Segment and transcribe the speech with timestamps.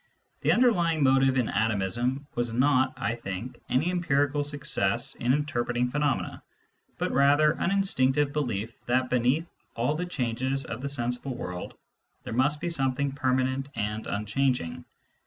[0.39, 5.91] The underlying motive in atomism was not, I think, any empirical success in inter preting
[5.91, 6.41] phenomena,
[6.97, 11.75] but rather an instinctiye belief th at beneath all the changes of the sensible world
[12.23, 14.85] there^must he something permanent and unchanging.